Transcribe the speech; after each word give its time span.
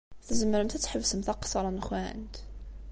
Tzemremt 0.27 0.75
ad 0.77 0.81
tḥebsemt 0.81 1.31
aqeṣṣeṛ-nkent? 1.33 2.35